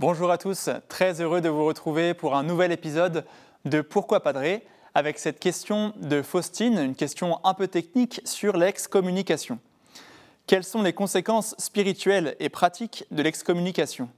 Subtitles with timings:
[0.00, 3.26] Bonjour à tous, très heureux de vous retrouver pour un nouvel épisode
[3.66, 9.58] de Pourquoi Padré avec cette question de Faustine, une question un peu technique sur l'excommunication.
[10.46, 14.08] Quelles sont les conséquences spirituelles et pratiques de l'excommunication?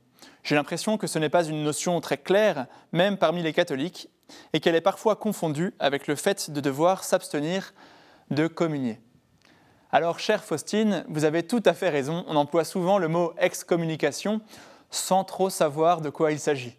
[0.45, 4.09] J'ai l'impression que ce n'est pas une notion très claire, même parmi les catholiques,
[4.53, 7.75] et qu'elle est parfois confondue avec le fait de devoir s'abstenir
[8.31, 9.01] de communier.
[9.91, 14.43] Alors, chère Faustine, vous avez tout à fait raison, on emploie souvent le mot excommunication
[14.93, 16.77] sans trop savoir de quoi il s'agit.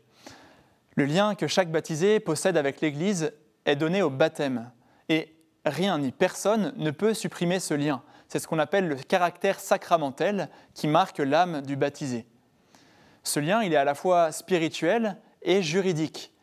[0.95, 3.33] Le lien que chaque baptisé possède avec l'Église
[3.65, 4.71] est donné au baptême.
[5.09, 5.35] Et
[5.65, 8.03] rien ni personne ne peut supprimer ce lien.
[8.27, 12.25] C'est ce qu'on appelle le caractère sacramentel qui marque l'âme du baptisé.
[13.23, 16.33] Ce lien, il est à la fois spirituel et juridique.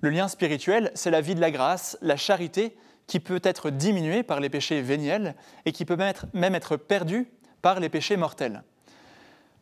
[0.00, 2.76] Le lien spirituel, c'est la vie de la grâce, la charité,
[3.08, 5.34] qui peut être diminuée par les péchés véniels
[5.64, 5.96] et qui peut
[6.34, 8.62] même être perdue par les péchés mortels.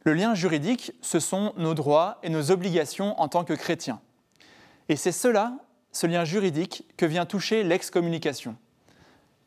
[0.07, 4.01] Le lien juridique, ce sont nos droits et nos obligations en tant que chrétiens.
[4.89, 5.59] Et c'est cela,
[5.91, 8.55] ce lien juridique, que vient toucher l'excommunication.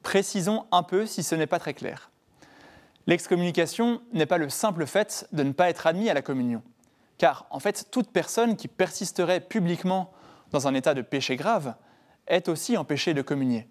[0.04, 2.12] Précisons un peu si ce n'est pas très clair.
[3.08, 6.62] L'excommunication n'est pas le simple fait de ne pas être admis à la communion.
[7.18, 10.12] Car en fait, toute personne qui persisterait publiquement
[10.52, 11.74] dans un état de péché grave
[12.28, 13.70] est aussi empêchée de communier.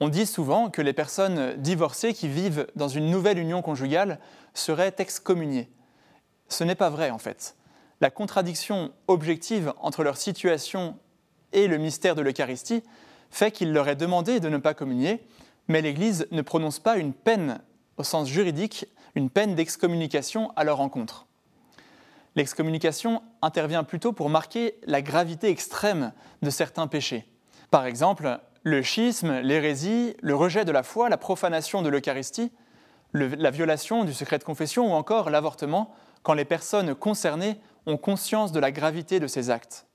[0.00, 4.18] On dit souvent que les personnes divorcées qui vivent dans une nouvelle union conjugale
[4.52, 5.70] seraient excommuniées.
[6.48, 7.56] Ce n'est pas vrai en fait.
[8.00, 10.98] La contradiction objective entre leur situation
[11.52, 12.82] et le mystère de l'Eucharistie
[13.30, 15.26] fait qu'il leur est demandé de ne pas communier,
[15.68, 17.60] mais l'Église ne prononce pas une peine
[17.96, 21.26] au sens juridique, une peine d'excommunication à leur encontre.
[22.34, 27.26] L'excommunication intervient plutôt pour marquer la gravité extrême de certains péchés.
[27.70, 32.50] Par exemple, le schisme, l'hérésie, le rejet de la foi, la profanation de l'Eucharistie,
[33.14, 38.50] la violation du secret de confession ou encore l'avortement, quand les personnes concernées ont conscience
[38.50, 39.86] de la gravité de ces actes.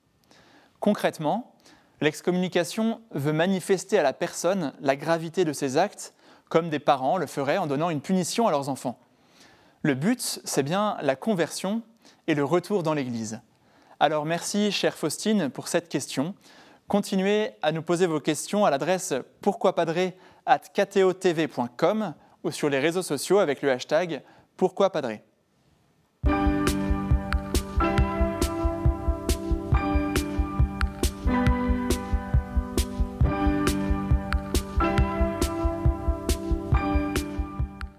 [0.79, 1.53] Concrètement,
[1.99, 6.13] l'excommunication veut manifester à la personne la gravité de ces actes,
[6.47, 8.97] comme des parents le feraient en donnant une punition à leurs enfants.
[9.81, 11.81] Le but, c'est bien la conversion
[12.27, 13.41] et le retour dans l'Église.
[13.99, 16.35] Alors merci, chère Faustine, pour cette question.
[16.91, 22.13] Continuez à nous poser vos questions à l'adresse pourquoipadré@kteotv.com
[22.43, 24.21] ou sur les réseaux sociaux avec le hashtag
[24.57, 25.23] pourquoipadré.